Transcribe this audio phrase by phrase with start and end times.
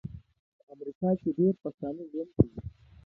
[0.55, 2.57] په امریکا کې ډیر پښتانه ژوند کوي